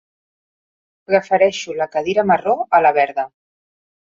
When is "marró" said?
2.33-2.57